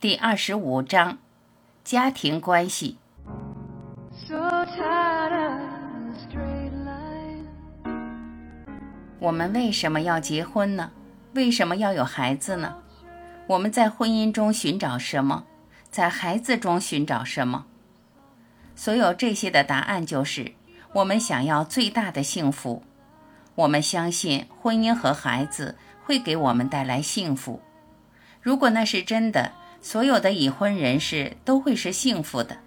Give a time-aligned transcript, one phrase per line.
[0.00, 1.18] 第二十五章，
[1.82, 2.98] 家庭关系。
[9.18, 10.92] 我们为什么要结婚呢？
[11.34, 12.76] 为什么要有孩子呢？
[13.48, 15.42] 我们在婚姻中寻找什么？
[15.90, 17.66] 在孩子中寻找什么？
[18.76, 20.52] 所有这些的答案就是：
[20.92, 22.84] 我们想要最大的幸福。
[23.56, 27.60] 我们相信婚姻和孩子会给我们带来幸福。
[28.40, 29.50] 如果那是真的，
[29.88, 32.58] 所有的已婚人士都会是幸福的。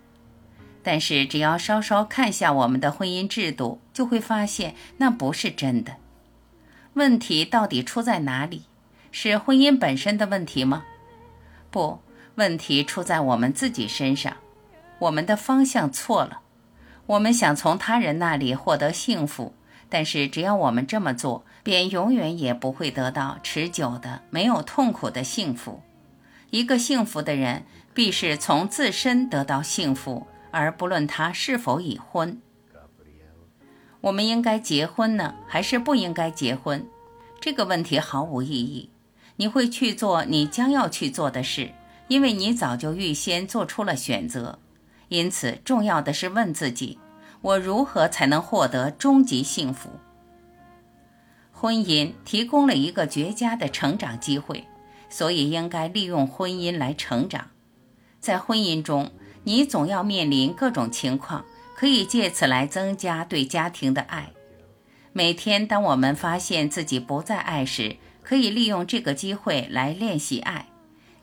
[0.81, 5.97] 但是，只要稍稍看下我们的婚姻制度，就会发现那不是真的。
[6.93, 8.63] 问题到底出在哪里？
[9.11, 10.83] 是婚姻本身的问题吗？
[11.69, 11.99] 不，
[12.33, 14.37] 问题出在我们自己身上。
[14.97, 16.39] 我们的方向错了。
[17.05, 19.53] 我们想从他人那里获得幸福，
[19.89, 25.83] 但是只要我们这么做，便永远也不会得到持久的、没有痛苦的幸福。
[26.51, 32.39] 一个幸福的人，必是从自身得到幸福，而不论他是否已婚。
[34.01, 36.85] 我们应该结婚呢，还是不应该结婚？
[37.39, 38.89] 这个问题毫无意义。
[39.37, 41.71] 你会去做你将要去做的事，
[42.07, 44.59] 因为你早就预先做出了选择。
[45.07, 46.99] 因此，重要的是问自己：
[47.41, 49.89] 我如何才能获得终极幸福？
[51.51, 54.67] 婚姻提供了一个绝佳的成长机会。
[55.11, 57.49] 所以，应该利用婚姻来成长。
[58.19, 59.11] 在婚姻中，
[59.43, 61.45] 你总要面临各种情况，
[61.75, 64.31] 可以借此来增加对家庭的爱。
[65.11, 70.67] 每天，当我们发现自己不再爱时，可以利用这个机会来练习爱，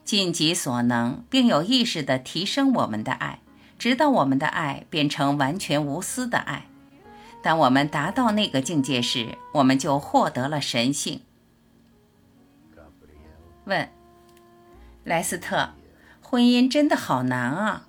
[0.04, 3.40] 尽己所能，并有意识地提升我们的爱，
[3.78, 6.66] 直到我们的爱变成完全无私的爱。
[7.40, 11.22] 当我们达到那个境界时，我们就获得了神性。
[13.68, 13.86] 问，
[15.04, 15.74] 莱斯特，
[16.22, 17.86] 婚姻真的好难啊？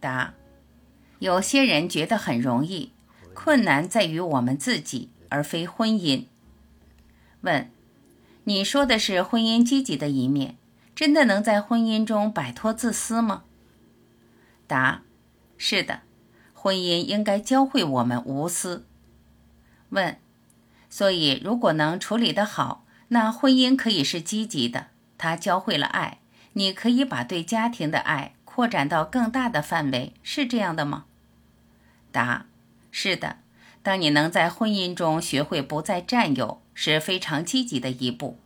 [0.00, 0.32] 答，
[1.18, 2.92] 有些人觉得很容易，
[3.34, 6.24] 困难在于我们自己，而非婚姻。
[7.42, 7.70] 问，
[8.44, 10.56] 你说的是婚姻积极的一面，
[10.94, 13.44] 真的能在婚姻中摆脱自私吗？
[14.66, 15.02] 答，
[15.58, 16.00] 是的，
[16.54, 18.86] 婚姻应该教会我们无私。
[19.90, 20.16] 问，
[20.88, 22.83] 所以如果能处理得好。
[23.08, 24.88] 那婚姻可以是积极的，
[25.18, 26.18] 它教会了爱。
[26.54, 31.04] 你可以把对家庭的爱扩展到更大的范围，是这样的吗？
[32.12, 32.46] 答：
[32.90, 33.38] 是的。
[33.82, 38.38] 当你能在婚姻中学会不再占有，是非常积极的一步。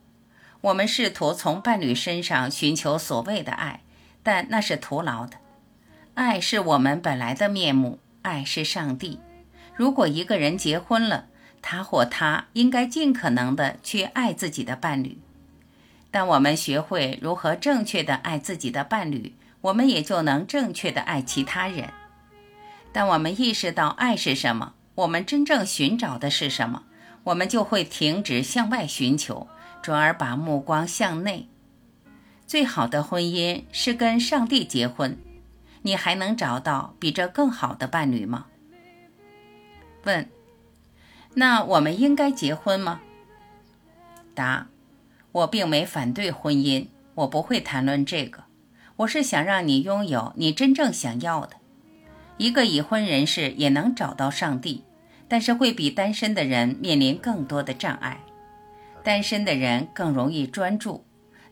[0.62, 3.82] 我们试图从伴侣身上寻求所谓的爱，
[4.22, 5.36] 但那是徒劳的。
[6.14, 9.20] 爱是我们本来的面目，爱是上帝。
[9.76, 11.28] 如果一个人结婚了，
[11.62, 15.18] 他或她应该尽可能的去爱自己的伴侣。
[16.10, 21.92] 当我们学会如何正确的爱自己的伴侣，我们也就能正确的爱其他人。
[22.92, 26.84] 当我们意识到爱是什么，我们真正寻找的是什么，
[27.24, 29.46] 我们就会停止向外寻求，
[29.82, 31.48] 转而把目光向内。
[32.46, 35.18] 最好的婚姻是跟上帝结婚。
[35.82, 38.46] 你还能找到比这更好的伴侣吗？
[40.04, 40.37] 问。
[41.34, 43.00] 那我们应该结婚吗？
[44.34, 44.68] 答：
[45.32, 48.44] 我并没反对婚姻，我不会谈论这个。
[48.96, 51.56] 我是想让你拥有你真正想要的。
[52.36, 54.84] 一个已婚人士也能找到上帝，
[55.28, 58.20] 但是会比单身的人面临更多的障碍。
[59.04, 61.04] 单身的人更容易专注，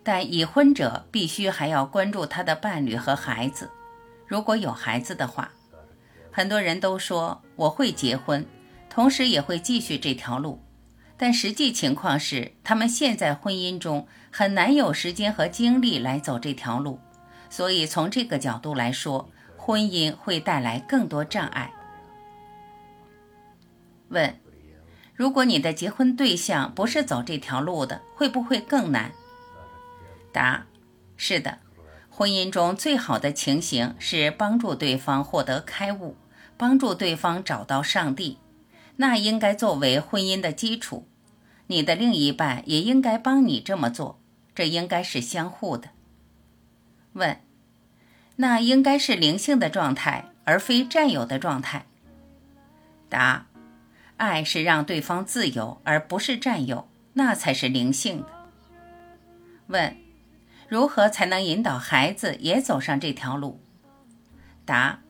[0.03, 3.71] 但已婚者必须还要关注他的伴侣和孩子。
[4.27, 5.53] 如果有孩子的话，
[6.33, 8.45] 很多人都说我会结婚。
[8.97, 10.65] 同时也会继续这条路，
[11.19, 16.99] 但实际情况是，他们现在婚姻中很难有时间和精力来走这条路，
[17.51, 21.71] 所以从这个角度来说，婚姻会带来更多障碍。
[24.09, 24.35] 问：
[25.15, 29.13] 如果你的结婚对象不是走这条路的，会不会更难？
[30.33, 30.65] 答：
[31.19, 31.59] 是的，
[32.09, 36.17] 婚姻中最好的情形是帮助对方获得开悟，
[36.57, 38.39] 帮助对方找到上帝。
[38.97, 41.07] 那应该作为婚姻的基础，
[41.67, 44.19] 你的另一半也应该帮你这么做，
[44.55, 45.91] 这应该是相互的。
[47.13, 47.41] 问：
[48.37, 51.87] 那应该是灵性的状态，而非占有的状态。
[53.09, 53.47] 答：
[54.17, 58.27] 爱是让对方自由，而不是占有，那才是灵性的。
[59.69, 59.97] 问：
[60.69, 63.61] 如何才能引导孩子也走上这条路？
[64.65, 65.01] 答：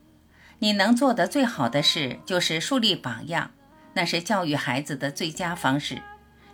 [0.59, 3.51] 你能做的最好的事就是树立榜样。
[3.97, 5.99] 那是教育孩子的最佳方式，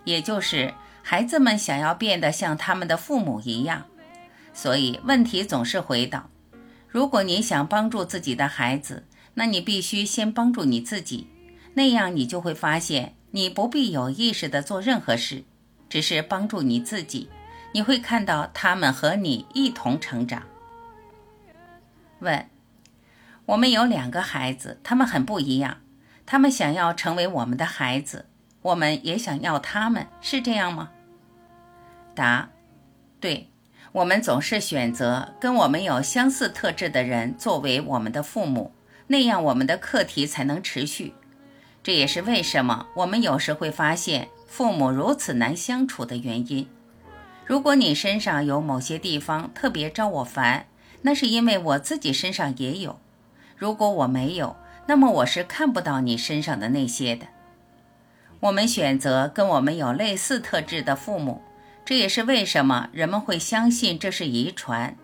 [0.04, 3.84] 也就是孩子们想要变得像他们的父母一样。
[4.54, 6.30] 所以问题总是回到：
[6.88, 9.04] 如果你想帮助自己的孩子，
[9.34, 11.28] 那你必须先帮助你自己，
[11.74, 15.44] 那样你就会发现，你不必有意识的做任何事，
[15.90, 17.28] 只是帮助你自己。
[17.72, 20.44] 你会看到他们和你一同成长。
[22.20, 22.48] 问：
[23.44, 25.76] 我们有两个孩子，他们很不一样，
[26.26, 28.26] 他们想要成为我们的孩子，
[28.62, 30.90] 我们也想要他们，是这样吗？
[32.14, 32.48] 答：
[33.20, 33.50] 对，
[33.92, 38.72] 我们总是选择跟我们有相似特质的人作为我们的父母，
[39.08, 41.12] 那样我们的课题才能持续。
[41.82, 46.66] 这也是为什么我们有时会发现父母如此难相处的原因。
[47.44, 50.66] 如果你身上有某些地方特别招我烦，
[51.02, 52.98] 那是因为我自己身上也有。
[53.56, 54.56] 如果我没有，
[54.86, 57.26] 那么我是看不到你身上的那些的。
[58.40, 61.42] 我们选择跟我们有类似特质的父母，
[61.84, 64.94] 这也是为什么人们会相信这是遗传。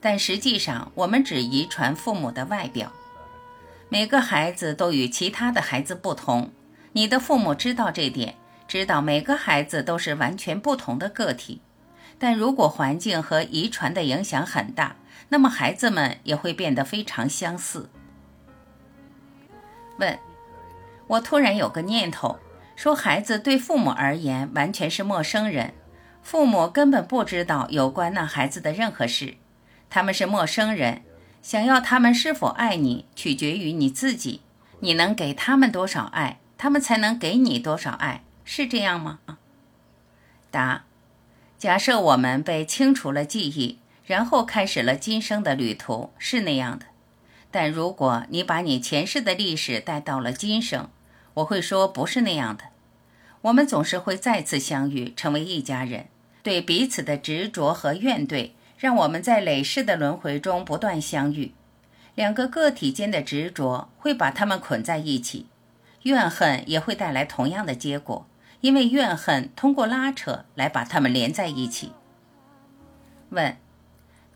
[0.00, 2.92] 但实际上，我们只遗传父母的外表。
[3.88, 6.50] 每个孩子都与其他的孩子不同，
[6.92, 8.34] 你的父母知道这点，
[8.68, 11.60] 知道每个孩子都是完全不同的个体。
[12.18, 14.96] 但如果环境和遗传的影响很大，
[15.30, 17.88] 那么孩子们也会变得非常相似。
[19.98, 20.18] 问：
[21.06, 22.38] 我突然有个念头，
[22.76, 25.74] 说孩子对父母而言完全是陌生人，
[26.22, 29.34] 父母根本不知道有关那孩子的任何事，
[29.90, 31.02] 他们是陌生人。
[31.42, 34.40] 想要他们是否爱你，取决于你自己。
[34.80, 39.18] 你能给他们多少爱，他们才能给你多少爱，是这样吗？
[40.50, 40.84] 答。
[41.58, 46.86] 假设我们被清除了记忆，然后开始了今生的旅途，是那样的。
[47.54, 50.88] 但如果你把你前世的历史带到了今生，
[51.34, 52.64] 我会说不是那样的。
[53.42, 56.06] 我们总是会再次相遇，成为一家人。
[56.42, 61.52] 对彼此的执着和怨怼，让我们在累世的轮回中不断相遇。
[62.16, 65.46] 两个个体间的执着会把他们捆在一起，
[66.02, 68.26] 怨恨也会带来同样的结果。
[68.62, 71.92] 因为怨恨通过拉扯来把他们连在一起。
[73.28, 73.56] 问：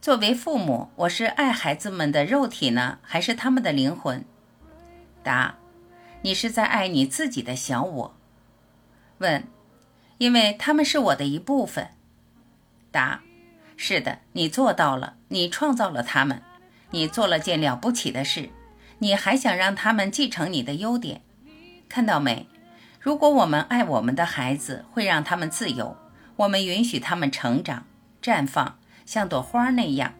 [0.00, 4.24] 作为父母，我是爱孩子们的肉体呢，还是他们的灵魂？
[5.24, 5.56] 答：
[6.22, 8.16] 你是在爱你自己的小我。
[9.18, 9.48] 问：
[10.18, 11.88] 因为他们是我的一部分。
[12.92, 13.22] 答：
[13.76, 16.42] 是的，你做到了，你创造了他们，
[16.92, 18.50] 你做了件了不起的事，
[19.00, 21.22] 你还想让他们继承你的优点，
[21.88, 22.46] 看到没？
[23.00, 25.96] 如果我们爱我们的孩子，会让他们自由，
[26.36, 27.84] 我们允许他们成长、
[28.22, 30.12] 绽放，像朵花那样。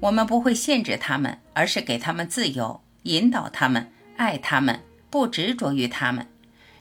[0.00, 6.26] 我们不会限制他们，而是给他们自由，引导他们，爱他们，不执着于他们，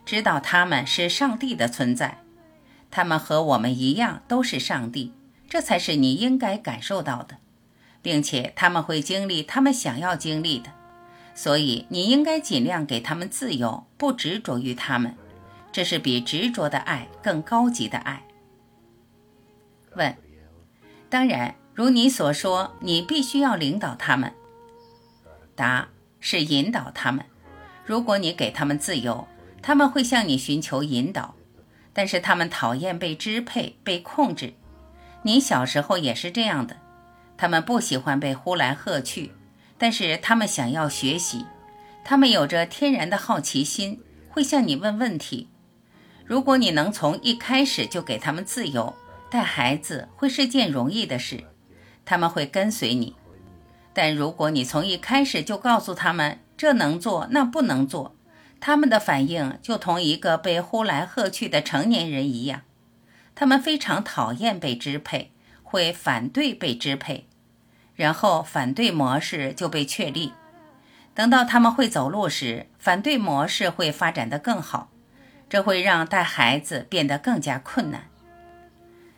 [0.06, 2.18] 知道他们是上帝的存在。
[2.92, 5.14] 他们和我们一样都是上帝，
[5.50, 7.38] 这才是你应该感受到的，
[8.02, 10.74] 并且他们会经历他们想要经历的，
[11.34, 15.16] 所以你应该尽量给他们自由，不执着于他们。
[15.72, 18.24] 这是比执着的爱更高级的爱。
[19.96, 20.16] 问：
[21.10, 24.34] 当然，如你所说，你必须要领导他们。
[25.56, 25.88] 答：
[26.20, 27.26] 是引导他们。
[27.86, 29.28] 如果你给他们自由，
[29.62, 31.36] 他们会向你寻求引导，
[31.94, 34.54] 但是他们讨厌被支配、被控制。
[35.24, 36.78] 你小时候也是这样的。
[37.38, 39.32] 他们不喜欢被呼来喝去，
[39.78, 41.46] 但是他们想要学习。
[42.04, 45.50] 他们有着天然的好奇心，会向你问问题。
[46.26, 48.94] 如果你能从一开始就给他们自由，
[49.30, 51.44] 带孩子会是件容易的事，
[52.06, 53.16] 他们会跟随你。
[53.94, 58.16] 但如果你从一开始就告诉他们这能做那不能做，
[58.60, 62.62] 他们的反应就同一个被呼来喝去的成年人一样，
[63.36, 65.32] 他们非常讨厌被支配，
[65.64, 67.26] 会反对被支配，
[67.96, 70.34] 然后反对模式就被确立。
[71.14, 74.92] 等到他们会走路时，反对模式会发展得更好。
[75.50, 78.10] 这会让带孩子变得更加困难，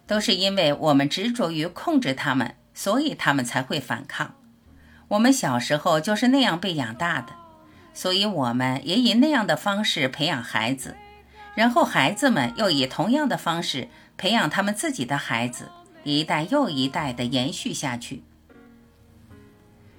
[0.09, 4.33] 都是因为我们执着于控制他们，所以他们才会反抗。
[5.07, 7.33] 我们小时候就是那样被养大的，
[7.93, 10.97] 所以我们也以那样的方式培养孩子，
[11.53, 13.87] 然后孩子们又以同样的方式
[14.17, 15.69] 培养他们自己的孩子，
[16.03, 18.23] 一代又一代的延续下去。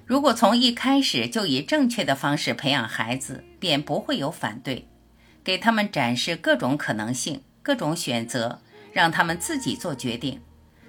[0.06, 4.88] 如果从一开始就以正确的方式培养孩子，便不会有反对。
[5.44, 8.60] 给他们展示各种可能性、各种选择，
[8.92, 10.40] 让他们自己做决定，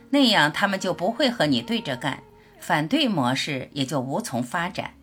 [0.10, 2.24] 那样他们就不会和你对着干，
[2.60, 4.94] 反对模式也就无从发展。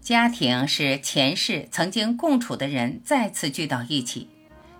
[0.00, 4.28] 家庭是前世曾经共处的人再次聚到一起，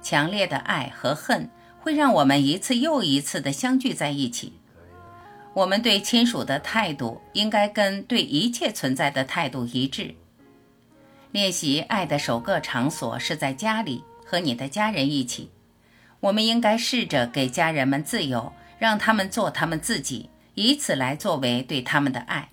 [0.01, 1.51] 强烈的爱和恨
[1.81, 4.53] 会让我们一次又一次的相聚在一起。
[5.53, 10.15] 我们对亲属的态度应该跟对一切存在的态度一致。
[11.33, 15.51] 练习爱的首个场所是在家里，和你的家人一起。
[16.21, 22.51] 我们应该试着给家人们自由，让他们做他们自己，以此来作为对他们的爱。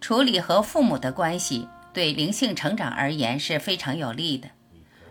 [0.00, 4.48] 处理和父母的关系，对灵性成长而言是非常有利的。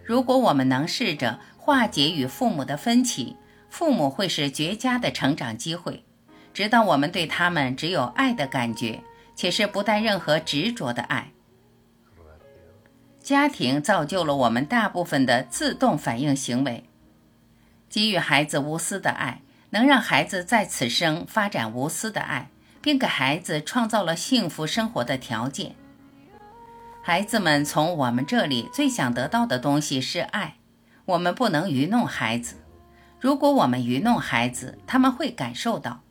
[0.04, 3.36] 如果我们能试着化解与父母的分歧，
[3.70, 6.04] 父母会是绝佳的成长机会，
[6.54, 9.02] 直到我们对他们只有爱的感觉，
[9.36, 11.32] 且是不带任何执着的爱。
[13.22, 16.84] 家庭造就了我们大部分的自动反应行为。
[17.94, 22.50] 给予孩子无私的爱，能让孩子在此生发展无私的爱，
[22.82, 25.76] 并给孩子创造了幸福生活的条件。
[27.04, 30.56] 孩子们从我们这里最想得到的东西是爱。
[31.06, 32.56] 我们不能愚弄孩子。
[33.20, 36.02] 如果我们愚弄孩子，他们会感受到。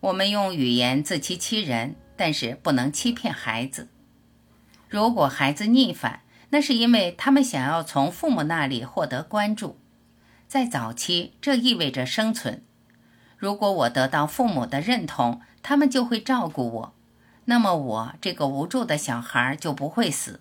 [0.00, 3.88] 我们用语言自欺欺人，但是不能欺骗孩子。
[4.88, 9.78] 如果孩子逆反，那是因为他们想要从父母那里获得关注，
[10.50, 12.64] 在早期，这意味着生存。
[13.36, 16.94] 如果我得到父母的认同，他们就会照顾我，
[17.44, 20.40] 那么我这个无助的小孩就不会死。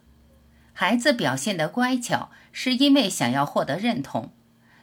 [0.73, 4.31] 孩子表现得乖巧，是因为想要获得认同，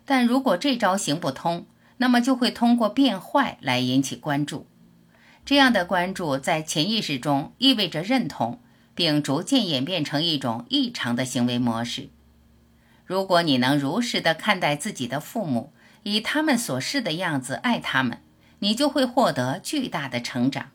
[0.04, 1.66] 但如果这招行不通，
[1.97, 4.68] 那么就会通过变坏来引起关注。
[5.45, 8.61] 这样的关注在潜意识中意味着认同。
[8.95, 12.09] 并逐渐演变成一种异常的行为模式。
[13.06, 15.72] 如果你能如实的看待自己的父母，
[16.02, 18.20] 以他们所示的样子爱他们，
[18.58, 20.70] 你就会获得巨大的成长。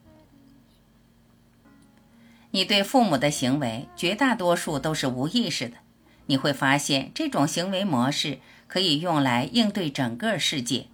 [2.51, 5.77] 你对父母的行为绝大多数都是无意识的，
[6.25, 10.87] 你会发现这种行为模式可以用来应对整个世界。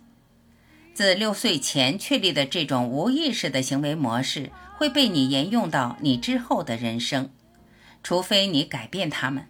[0.93, 4.51] 自六岁前确立的这种无意识的行为模式。
[4.77, 7.31] 会被你沿用到你之后的人生，
[8.03, 9.47] 除非你改变他们，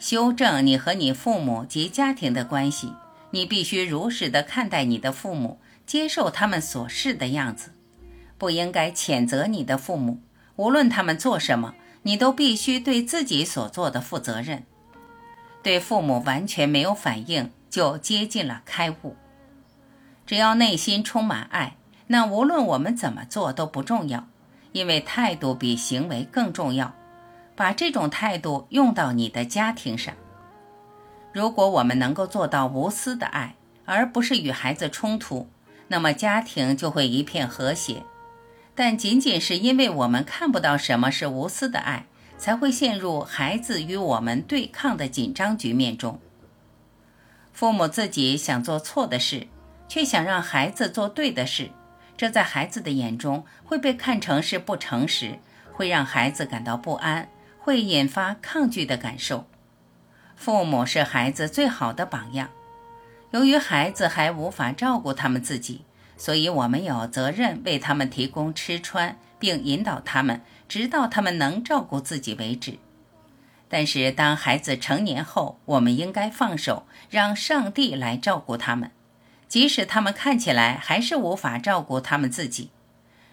[0.00, 2.92] 修正你和你父母及家庭的关系。
[3.30, 7.70] 你必须如实的看待你的父母，接受他们所示的样子，
[8.36, 10.20] 不应该谴责你的父母。
[10.56, 14.64] 无论他们做什么，你都必须对自己所做的负责任。
[15.62, 19.14] 对父母完全没有反应，就接近了开悟。
[20.26, 21.76] 只要内心充满爱。
[22.08, 24.26] 那无论我们怎么做都不重要，
[24.72, 26.92] 因为态度比行为更重要。
[27.60, 30.14] 把这种态度用到你的家庭上。
[31.30, 35.46] 如果我们能够做到无私的爱，而不是与孩子冲突，
[35.88, 38.02] 那么家庭就会一片和谐。
[38.74, 42.06] 但仅仅是因为我们看不到什么是无私的爱，
[42.38, 46.18] 才会陷入孩子与我们对抗的紧张局面中。
[47.52, 49.46] 父母自己想做错的事，
[49.86, 51.68] 却想让孩子做对的事。
[52.16, 55.38] 这在孩子的眼中会被看成是不诚实，
[55.74, 57.28] 会让孩子感到不安，
[57.60, 59.46] 会引发抗拒的感受。
[60.34, 62.48] 父母是孩子最好的榜样。
[63.30, 65.84] 由于孩子还无法照顾他们自己，
[66.16, 72.78] 所以我们有责任为他们提供吃穿，并引导他们，直到他们能照顾自己为止。
[73.68, 78.90] 但是，当孩子成年后，我们应该放手，让上帝来照顾他们。
[79.46, 82.70] 即使他们看起来还是无法照顾他们自己，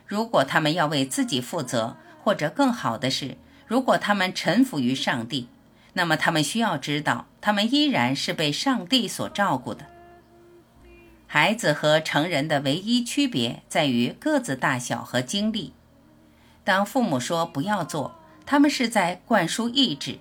[0.06, 5.50] 如果他们要为自己负责，或者更好的是，如果他们臣服于上帝，
[5.94, 9.86] 那么他们需要知道，他们依然是被上帝所照顾的。
[11.28, 15.74] 孩子和成人的唯一区别在于个子大小和精力。
[16.64, 20.20] 当父母说不要做，他们是在灌输意志；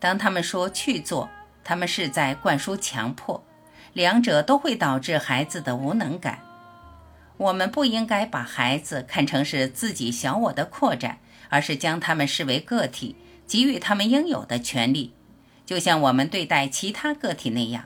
[0.00, 1.30] 当他们说去做，
[1.62, 3.44] 他们是在灌输强迫。
[3.92, 6.40] 两者都会导致孩子的无能感。
[7.36, 11.18] 我们不应该把孩子看成是自己小我的扩展，
[11.52, 13.14] 而是将他们视为个体，
[13.46, 15.12] 给予他们应有的权利，
[15.66, 17.84] 就像我们对待其他个体那样。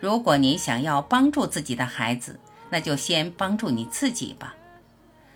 [0.00, 2.40] 如果你想要帮助自己的孩子，
[2.70, 4.56] 那就先帮助你自己吧。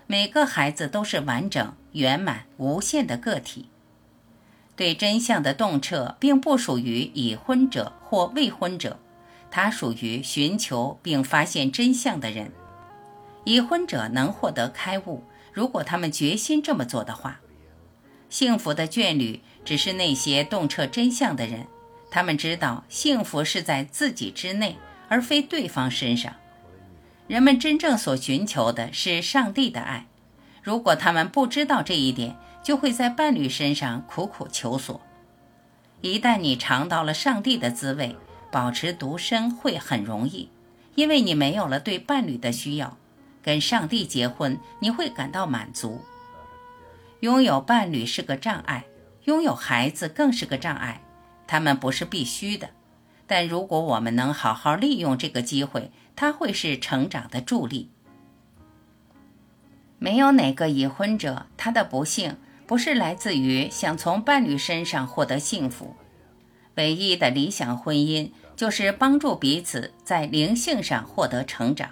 [0.05, 3.69] 每个孩子都是完整、圆满、无限的个体。
[4.75, 8.99] 对真相的洞彻，并不属于已婚者或未婚者。
[9.49, 12.51] 他属于寻求并发现真相的人。
[13.45, 15.23] 已婚者能获得开悟，
[15.59, 17.41] 如果他们决心这么做的话。
[18.29, 21.67] 幸福的眷侣只是那些洞彻真相的人，
[22.09, 24.77] 他们知道幸福是在自己之内，
[25.09, 26.33] 而非对方身上。
[27.27, 30.07] 人们真正所寻求的是上帝的爱。
[30.63, 35.01] 如果他们不知道这一点，就会在伴侣身上苦苦求索。
[35.99, 38.15] 一旦你尝到了上帝的滋味，
[38.49, 40.49] 保持独身会很容易，
[40.95, 42.97] 因为你没有了对伴侣的需要，
[43.41, 46.01] 跟上帝结婚，你会感到满足。
[47.21, 48.85] 拥有伴侣是个障碍，
[49.25, 51.01] 拥有孩子更是个障碍。
[51.47, 52.69] 他们不是必须的，
[53.25, 57.89] 但如果我们能好好利用这个机会，它会是成长的助力。
[59.97, 65.95] 没有哪个已婚者，他的不幸不是来自于想从伴侣身上获得幸福。
[66.75, 71.89] 唯一的理想婚姻就是帮助彼此在灵性上获得成长。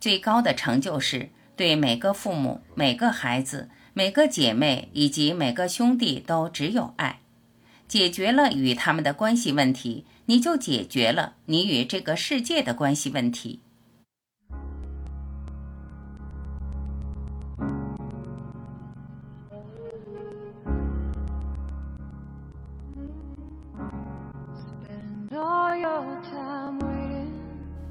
[0.00, 7.20] 最高的成就是对每个父母、每个孩子、每个姐妹以及每个兄弟都只有爱。
[7.86, 13.60] 解决了与他们的关系问题，你就解决了你与这个世界的关系问题。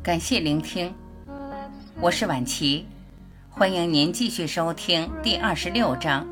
[0.01, 0.91] 感谢聆听，
[2.01, 2.85] 我是婉琪，
[3.49, 6.25] 欢迎您继续收听第二十六章：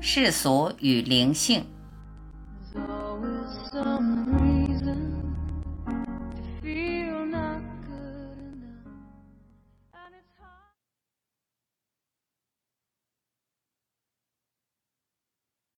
[0.00, 1.62] 世俗与灵性。